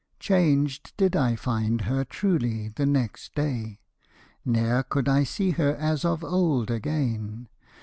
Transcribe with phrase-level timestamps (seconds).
[0.19, 3.77] Changed did I find her, truly, the next day:
[4.43, 7.47] Ne'er could I see her as of old again.